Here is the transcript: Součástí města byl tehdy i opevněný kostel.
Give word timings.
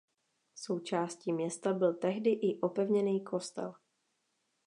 Součástí 0.55 1.33
města 1.33 1.73
byl 1.73 1.93
tehdy 1.93 2.31
i 2.31 2.59
opevněný 2.61 3.23
kostel. 3.23 3.73